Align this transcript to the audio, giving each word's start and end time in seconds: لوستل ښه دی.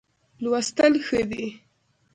لوستل 0.43 0.93
ښه 1.05 1.21
دی. 1.31 1.45